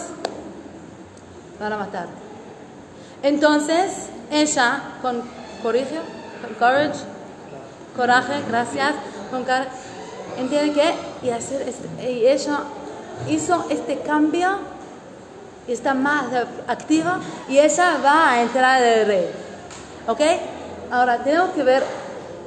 van 1.61 1.73
a 1.73 1.77
matar. 1.77 2.07
Entonces, 3.23 4.09
ella, 4.33 4.83
con 5.01 5.23
coraje, 5.62 6.01
con 6.43 6.55
courage, 6.55 6.99
coraje, 7.97 8.43
gracias, 8.49 8.95
con 9.31 9.45
car 9.45 9.69
entiende 10.39 10.73
que 10.73 11.27
y 11.27 11.31
hacer 11.31 11.62
este- 11.69 12.11
y 12.11 12.27
ella 12.27 12.61
hizo 13.29 13.67
este 13.71 13.99
cambio 14.01 14.59
y 15.69 15.73
está 15.73 15.95
más 15.95 16.25
activa 16.67 17.21
y 17.49 17.59
ella 17.59 17.99
va 18.05 18.31
a 18.33 18.43
entrar 18.43 18.81
del 18.81 19.07
rey. 19.07 19.31
¿Ok? 20.09 20.21
Ahora 20.91 21.19
tenemos 21.19 21.51
que 21.51 21.62
ver, 21.62 21.85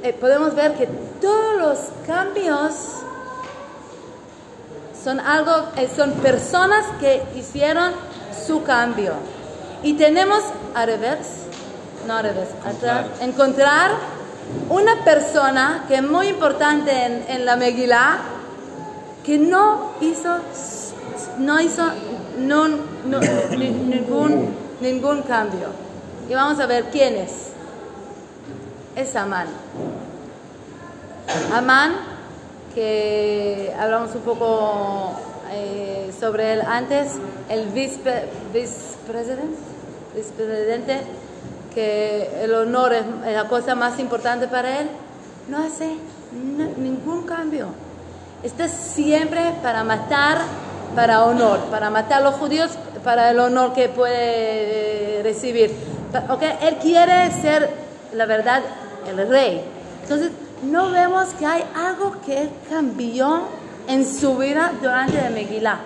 eh, 0.06 0.12
podemos 0.12 0.54
ver 0.54 0.74
que 0.74 0.86
todos 1.20 1.56
los 1.58 1.78
cambios 2.06 2.72
son 5.02 5.20
algo, 5.20 5.52
eh, 5.76 5.88
son 5.94 6.12
personas 6.12 6.84
que 7.00 7.22
hicieron 7.36 7.92
su 8.46 8.62
cambio. 8.62 9.12
Y 9.82 9.94
tenemos 9.94 10.42
al 10.74 10.86
revés, 10.86 11.18
no 12.06 12.14
al 12.16 12.24
revés, 12.24 12.48
atrás, 12.64 13.06
encontrar 13.20 13.90
una 14.68 15.04
persona 15.04 15.84
que 15.88 15.96
es 15.96 16.02
muy 16.02 16.28
importante 16.28 16.90
en, 17.04 17.24
en 17.28 17.44
la 17.44 17.56
Megilá, 17.56 18.18
que 19.24 19.38
no 19.38 19.90
hizo, 20.00 20.36
no 21.38 21.60
hizo 21.60 21.82
no, 22.38 22.68
no, 22.68 23.20
ni- 23.56 23.70
ningún, 23.70 24.54
ningún 24.80 25.22
cambio. 25.22 25.68
Y 26.28 26.34
vamos 26.34 26.58
a 26.60 26.66
ver 26.66 26.84
quién 26.90 27.16
es. 27.16 27.45
Es 28.96 29.14
Amán. 29.16 29.46
Amán, 31.52 31.96
que 32.74 33.74
hablamos 33.78 34.14
un 34.14 34.22
poco 34.22 35.12
eh, 35.52 36.10
sobre 36.18 36.54
él 36.54 36.62
antes, 36.66 37.12
el 37.50 37.66
vice- 37.68 38.24
vicepresidente, 38.52 39.56
vicepresidente, 40.14 41.00
que 41.74 42.30
el 42.42 42.54
honor 42.54 42.94
es 42.94 43.04
la 43.34 43.44
cosa 43.48 43.74
más 43.74 43.98
importante 43.98 44.48
para 44.48 44.80
él, 44.80 44.88
no 45.48 45.58
hace 45.58 45.96
ningún 46.78 47.24
cambio. 47.26 47.66
Está 48.42 48.68
siempre 48.68 49.52
para 49.62 49.84
matar, 49.84 50.38
para 50.94 51.24
honor, 51.24 51.58
para 51.70 51.90
matar 51.90 52.18
a 52.22 52.24
los 52.24 52.34
judíos, 52.36 52.70
para 53.04 53.30
el 53.30 53.40
honor 53.40 53.72
que 53.74 53.88
puede 53.88 55.18
eh, 55.18 55.22
recibir. 55.22 55.74
Pa- 56.12 56.32
¿ok? 56.32 56.42
Él 56.62 56.76
quiere 56.76 57.30
ser, 57.42 57.68
la 58.14 58.26
verdad, 58.26 58.62
el 59.08 59.28
rey. 59.28 59.62
Entonces, 60.02 60.30
no 60.62 60.90
vemos 60.90 61.28
que 61.38 61.46
hay 61.46 61.64
algo 61.74 62.16
que 62.24 62.42
él 62.42 62.50
cambió 62.68 63.42
en 63.86 64.06
su 64.06 64.36
vida 64.36 64.72
durante 64.80 65.20
la 65.20 65.30
Megilá. 65.30 65.78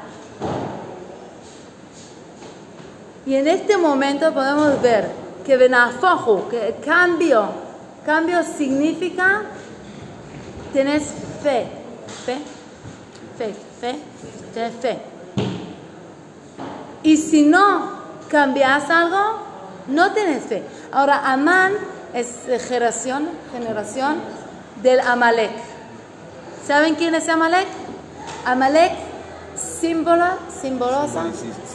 Y 3.27 3.35
en 3.35 3.47
este 3.49 3.77
momento 3.77 4.33
podemos 4.33 4.81
ver 4.81 5.09
que 5.45 5.57
Benafoju, 5.57 6.49
que 6.49 6.69
el 6.69 6.81
cambio, 6.81 7.49
cambio 8.05 8.43
significa 8.43 9.43
tenés 10.73 11.05
fe, 11.43 11.67
fe, 12.25 12.39
fe, 13.37 13.55
fe, 13.81 13.99
tenés 14.55 14.75
fe. 14.81 14.99
Y 17.03 17.17
si 17.17 17.43
no 17.43 18.01
cambias 18.29 18.89
algo, 18.91 19.39
no 19.89 20.13
tenés 20.13 20.45
fe. 20.45 20.63
Ahora, 20.93 21.33
Amán 21.33 21.73
es 22.15 22.29
generación, 22.69 23.29
generación 23.53 24.17
del 24.83 25.01
Amalek. 25.01 25.51
¿Saben 26.67 26.95
quién 26.95 27.15
es 27.15 27.29
Amalek? 27.29 27.67
Amalek 28.45 28.93
símbolo, 29.55 30.25
simbolosa, 30.61 31.25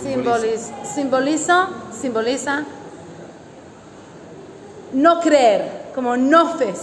Simboliza. 0.02 0.74
simboliza, 0.74 0.86
simboliza, 0.86 1.68
simboliza 2.02 2.64
no 4.94 5.20
creer, 5.20 5.92
como 5.94 6.16
no 6.16 6.58
fe, 6.58 6.74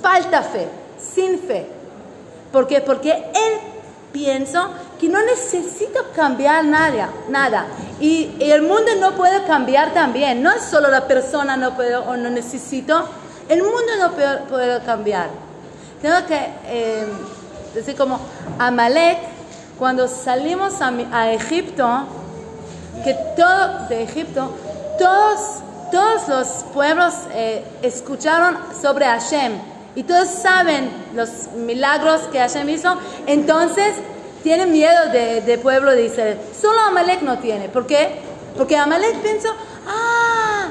falta 0.00 0.42
fe, 0.42 0.68
sin 0.98 1.38
fe. 1.40 1.66
¿Por 2.52 2.66
qué? 2.66 2.80
Porque 2.80 3.10
él 3.12 3.75
piensa 4.16 4.70
que 4.98 5.10
no 5.10 5.22
necesito 5.22 6.00
cambiar 6.14 6.64
nada, 6.64 7.10
nada. 7.28 7.66
Y, 8.00 8.34
y 8.38 8.50
el 8.50 8.62
mundo 8.62 8.90
no 8.98 9.12
puede 9.12 9.44
cambiar 9.44 9.92
también. 9.92 10.42
No 10.42 10.50
es 10.50 10.62
solo 10.62 10.90
la 10.90 11.06
persona 11.06 11.54
no 11.58 11.76
puede 11.76 11.96
o 11.96 12.16
no 12.16 12.30
necesito, 12.30 13.06
el 13.50 13.62
mundo 13.62 13.92
no 14.00 14.12
puede, 14.12 14.38
puede 14.48 14.80
cambiar. 14.84 15.28
Tengo 16.00 16.26
que 16.26 16.48
eh, 16.64 17.06
decir 17.74 17.94
como 17.94 18.18
Amalek, 18.58 19.18
cuando 19.78 20.08
salimos 20.08 20.80
a, 20.80 20.90
a 21.12 21.32
Egipto, 21.32 21.86
que 23.04 23.14
todo 23.36 23.86
de 23.90 24.02
Egipto, 24.02 24.50
todos, 24.98 25.40
todos 25.92 26.26
los 26.28 26.48
pueblos 26.72 27.12
eh, 27.32 27.62
escucharon 27.82 28.56
sobre 28.80 29.04
Hashem 29.04 29.75
y 29.96 30.02
todos 30.02 30.28
saben 30.28 30.90
los 31.14 31.48
milagros 31.56 32.20
que 32.30 32.38
Hashem 32.38 32.68
hizo, 32.68 32.96
entonces 33.26 33.94
tienen 34.42 34.70
miedo 34.70 35.10
de, 35.10 35.40
de 35.40 35.58
pueblo 35.58 35.90
de 35.90 36.04
Israel. 36.04 36.38
Solo 36.60 36.78
Amalek 36.82 37.22
no 37.22 37.38
tiene. 37.38 37.70
¿Por 37.70 37.86
qué? 37.86 38.20
Porque 38.56 38.76
Amalek 38.76 39.16
pensó, 39.16 39.48
ah, 39.88 40.68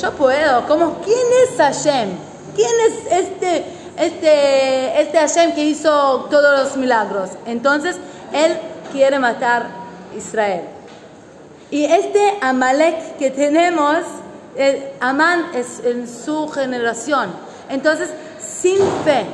yo 0.00 0.12
puedo. 0.12 0.66
Como, 0.66 1.00
¿quién 1.02 1.16
es 1.44 1.56
Hashem? 1.58 2.08
¿Quién 2.54 2.70
es 2.88 3.12
este, 3.12 3.64
este, 3.98 5.02
este 5.02 5.18
Hashem 5.18 5.54
que 5.54 5.64
hizo 5.64 6.26
todos 6.30 6.58
los 6.58 6.76
milagros? 6.78 7.30
Entonces, 7.44 7.96
él 8.32 8.56
quiere 8.90 9.18
matar 9.18 9.66
a 10.12 10.16
Israel. 10.16 10.62
Y 11.70 11.84
este 11.84 12.38
Amalek 12.40 13.18
que 13.18 13.30
tenemos, 13.30 13.98
Amán 15.00 15.50
es 15.54 15.80
en 15.84 16.08
su 16.08 16.48
generación. 16.48 17.30
Entonces, 17.68 18.10
sin 18.66 18.78
fe. 19.04 19.24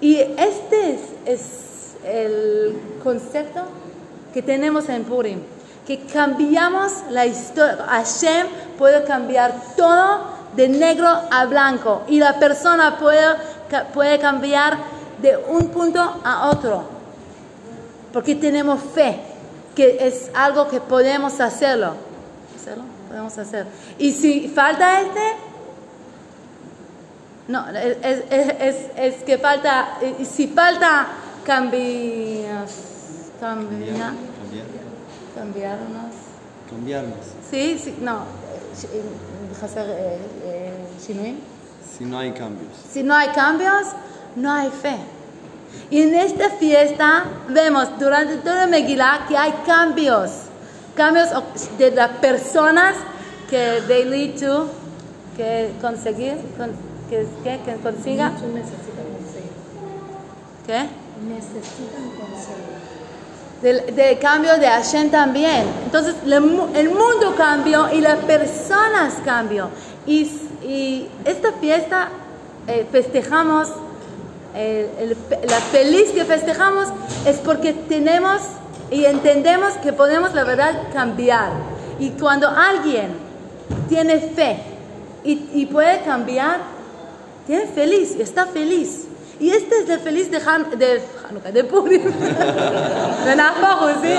Y 0.00 0.16
este 0.16 0.98
es, 1.26 1.94
el 2.04 2.80
concepto 3.02 3.60
que 4.32 4.40
tenemos 4.40 4.88
en 4.88 5.04
Purim, 5.04 5.40
que 5.86 6.00
cambiamos 6.06 6.92
la 7.10 7.26
historia. 7.26 7.84
Hashem 7.86 8.46
puede 8.78 9.04
cambiar 9.04 9.52
todo 9.76 10.20
de 10.56 10.68
negro 10.68 11.08
a 11.08 11.44
blanco 11.44 12.02
y 12.08 12.18
la 12.18 12.38
persona 12.38 12.98
puede, 12.98 13.26
puede 13.92 14.18
cambiar 14.18 14.78
de 15.20 15.36
un 15.36 15.68
punto 15.68 16.00
a 16.00 16.48
otro, 16.50 16.84
porque 18.12 18.36
tenemos 18.36 18.80
fe, 18.94 19.20
que 19.74 19.98
es 20.06 20.30
algo 20.34 20.68
que 20.68 20.80
podemos 20.80 21.40
hacerlo. 21.40 21.94
¿Hacerlo? 22.56 22.84
Podemos 23.08 23.36
hacer. 23.36 23.66
Y 23.98 24.12
si 24.12 24.48
falta 24.48 25.00
este, 25.00 25.47
no, 27.48 27.66
es, 27.70 27.96
es, 28.30 28.76
es, 28.94 29.14
que 29.24 29.38
falta, 29.38 29.96
eh, 30.02 30.22
si 30.22 30.48
falta 30.48 31.06
cambiar, 31.46 32.66
cambiar, 33.40 34.12
cambiarnos. 35.34 36.14
Cambiarnos. 36.68 37.16
Sí, 37.50 37.80
sí, 37.82 37.96
no, 38.02 38.24
eh, 38.92 40.18
eh, 40.44 41.34
Si 41.96 42.04
no 42.04 42.18
hay 42.18 42.32
cambios. 42.32 42.68
Si 42.92 43.02
no 43.02 43.14
hay 43.14 43.28
cambios, 43.28 43.86
no 44.36 44.52
hay 44.52 44.68
fe. 44.68 44.98
Y 45.90 46.02
en 46.02 46.14
esta 46.16 46.50
fiesta 46.50 47.24
vemos 47.48 47.98
durante 47.98 48.36
todo 48.36 48.64
el 48.64 48.68
Megilá 48.68 49.24
que 49.26 49.38
hay 49.38 49.54
cambios, 49.64 50.30
cambios 50.94 51.30
de 51.78 51.92
las 51.92 52.10
personas 52.18 52.94
que 53.48 53.82
they 53.86 54.04
lead 54.04 54.38
to, 54.38 54.68
que 55.34 55.72
conseguir 55.80 56.36
que, 57.08 57.26
que, 57.44 57.60
que 57.64 57.74
consiga, 57.82 58.30
Muchos 58.30 58.48
necesitan 58.48 59.04
consejo. 59.14 59.54
¿qué? 60.66 60.86
Necesitan 61.28 62.10
consejo. 62.18 62.58
del, 63.62 63.94
del 63.96 64.18
cambio 64.18 64.56
de 64.58 64.66
Hashem 64.68 65.10
también. 65.10 65.64
Entonces 65.84 66.14
le 66.24 66.36
el 66.36 66.88
mundo 66.90 67.34
cambió 67.36 67.92
y 67.92 68.00
las 68.00 68.18
personas 68.20 69.14
cambió. 69.24 69.68
Y, 70.06 70.22
y 70.62 71.08
esta 71.24 71.52
fiesta 71.52 72.08
eh, 72.66 72.86
festejamos, 72.90 73.68
eh, 74.54 74.90
el- 75.00 75.16
la 75.48 75.56
feliz 75.60 76.10
que 76.10 76.24
festejamos 76.24 76.88
es 77.26 77.36
porque 77.38 77.72
tenemos 77.72 78.40
y 78.90 79.04
entendemos 79.04 79.72
que 79.82 79.92
podemos 79.92 80.34
la 80.34 80.44
verdad 80.44 80.74
cambiar. 80.92 81.50
Y 81.98 82.10
cuando 82.10 82.48
alguien 82.48 83.08
tiene 83.88 84.18
fe 84.20 84.58
y, 85.24 85.48
y 85.52 85.66
puede 85.66 86.00
cambiar, 86.02 86.60
tiene 87.48 87.66
feliz, 87.66 88.14
está 88.20 88.44
feliz. 88.44 89.06
Y 89.40 89.48
este 89.48 89.78
es 89.78 89.88
el 89.88 90.00
feliz 90.00 90.30
de, 90.30 90.36
Han, 90.36 90.78
de 90.78 91.00
Hanukkah, 91.26 91.50
de 91.50 91.64
Purim. 91.64 92.02
de 93.24 93.36
Nafajo, 93.36 93.88
¿sí? 94.02 94.12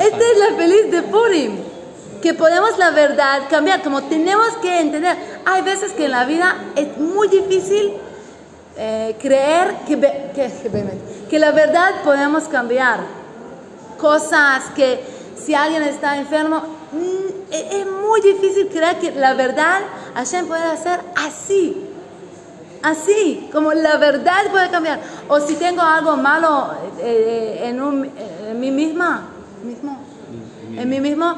Este 0.00 0.30
es 0.32 0.48
el 0.48 0.56
feliz 0.56 0.90
de 0.90 1.02
Purim. 1.02 1.58
Que 2.20 2.34
podemos 2.34 2.76
la 2.76 2.90
verdad 2.90 3.42
cambiar, 3.48 3.82
como 3.82 4.02
tenemos 4.02 4.48
que 4.60 4.80
entender. 4.80 5.16
Hay 5.44 5.62
veces 5.62 5.92
que 5.92 6.06
en 6.06 6.10
la 6.10 6.24
vida 6.24 6.56
es 6.74 6.96
muy 6.98 7.28
difícil 7.28 7.92
eh, 8.76 9.14
creer 9.20 9.72
que, 9.86 9.96
que, 10.34 10.50
que 11.30 11.38
la 11.38 11.52
verdad 11.52 12.02
podemos 12.02 12.44
cambiar. 12.48 12.98
Cosas 13.96 14.64
que 14.74 15.04
si 15.36 15.54
alguien 15.54 15.84
está 15.84 16.16
enfermo, 16.16 16.64
mm, 16.90 17.52
e, 17.52 17.80
es 17.80 17.86
muy 17.86 18.20
difícil 18.22 18.66
creer 18.66 18.98
que 18.98 19.12
la 19.12 19.34
verdad 19.34 19.82
Hashem 20.16 20.48
puede 20.48 20.64
hacer 20.64 20.98
así. 21.14 21.90
Así, 22.82 23.48
como 23.52 23.72
la 23.72 23.96
verdad 23.96 24.50
puede 24.50 24.68
cambiar. 24.70 25.00
O 25.28 25.38
si 25.40 25.54
tengo 25.54 25.82
algo 25.82 26.16
malo 26.16 26.72
eh, 26.98 27.58
eh, 27.60 27.68
en, 27.68 27.80
un- 27.82 28.10
en 28.48 28.58
mí 28.60 28.70
misma, 28.70 29.28
mismo, 29.64 29.98
en 30.76 30.88
mí 30.88 31.00
mismo, 31.00 31.34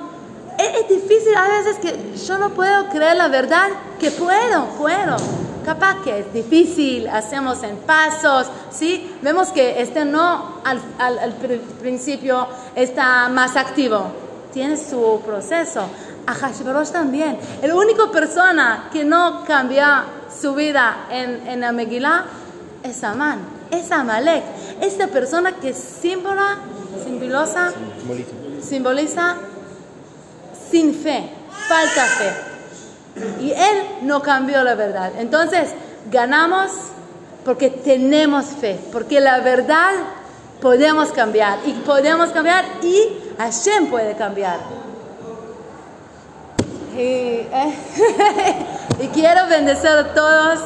es, 0.58 0.80
es 0.82 0.88
difícil 0.88 1.34
a 1.36 1.48
veces 1.48 1.76
que 1.78 2.16
yo 2.16 2.38
no 2.38 2.50
puedo 2.50 2.88
creer 2.88 3.16
la 3.16 3.28
verdad 3.28 3.68
que 4.00 4.10
puedo, 4.10 4.66
puedo. 4.78 5.16
Capaz 5.64 6.02
que 6.04 6.18
es 6.20 6.32
difícil, 6.32 7.08
hacemos 7.08 7.62
en 7.62 7.76
pasos, 7.76 8.46
¿sí? 8.70 9.10
Vemos 9.22 9.48
que 9.48 9.80
este 9.80 10.04
no 10.04 10.60
al, 10.64 10.78
al- 10.98 11.18
al 11.18 11.38
pr- 11.40 11.58
principio 11.80 12.46
está 12.74 13.28
más 13.30 13.56
activo, 13.56 14.04
tiene 14.52 14.76
su 14.76 15.20
proceso. 15.24 15.82
A 16.26 16.34
Hashverosh 16.34 16.90
también. 16.90 17.38
La 17.62 17.74
única 17.74 18.10
persona 18.10 18.88
que 18.92 19.04
no 19.04 19.44
cambia 19.44 20.04
su 20.40 20.54
vida 20.54 21.06
en, 21.10 21.46
en 21.46 21.60
la 21.60 21.72
Megillah 21.72 22.24
es 22.82 23.02
Amán, 23.04 23.40
es 23.70 23.90
Amalek. 23.90 24.44
Esta 24.80 25.08
persona 25.08 25.52
que 25.52 25.72
símbola, 25.72 26.58
simbolosa, 27.04 27.72
simboliza 28.62 29.36
sin 30.70 30.94
fe, 30.94 31.30
falta 31.68 32.04
fe. 32.04 32.32
Y 33.40 33.52
él 33.52 33.84
no 34.02 34.22
cambió 34.22 34.62
la 34.64 34.74
verdad. 34.74 35.12
Entonces, 35.18 35.70
ganamos 36.10 36.70
porque 37.44 37.70
tenemos 37.70 38.46
fe, 38.46 38.80
porque 38.90 39.20
la 39.20 39.40
verdad 39.40 39.92
podemos 40.60 41.12
cambiar 41.12 41.58
y 41.66 41.72
podemos 41.72 42.30
cambiar 42.30 42.64
y 42.82 43.20
Hashem 43.38 43.88
puede 43.88 44.14
cambiar. 44.16 44.58
Y, 46.96 47.00
eh, 47.00 47.74
y 49.02 49.06
quiero 49.08 49.46
bendecir 49.48 49.88
a 49.90 50.14
todos 50.14 50.60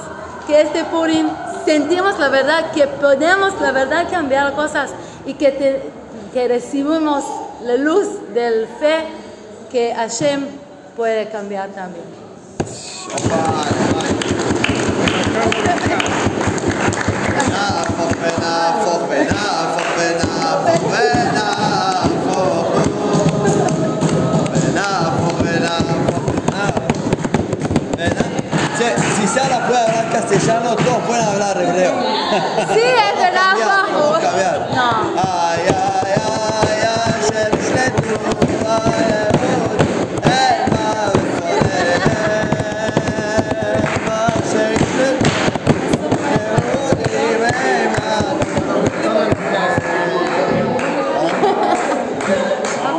que 0.46 0.60
este 0.62 0.84
Purim 0.84 1.28
sentimos 1.64 2.18
la 2.18 2.28
verdad, 2.28 2.70
que 2.72 2.86
podemos 2.86 3.58
la 3.60 3.72
verdad 3.72 4.06
cambiar 4.10 4.54
cosas 4.54 4.90
y 5.26 5.34
que, 5.34 5.50
te- 5.52 5.82
que 6.32 6.48
recibimos 6.48 7.24
la 7.62 7.74
luz 7.76 8.06
del 8.34 8.66
fe 8.78 9.04
que 9.70 9.94
Hashem 9.94 10.46
puede 10.96 11.28
cambiar 11.28 11.68
también. 11.70 12.04
ya 30.48 30.60
no 30.60 30.74
todos 30.76 31.02
pueden 31.06 31.24
hablar 31.26 31.58
de 31.58 31.66
recreo. 31.66 31.92
Sí, 32.72 32.80
es 32.80 33.20
verdad, 33.20 33.54
vamos. 33.66 35.27